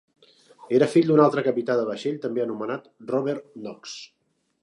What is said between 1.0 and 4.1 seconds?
d'un altre capità de vaixell, també anomenat Robert Knox.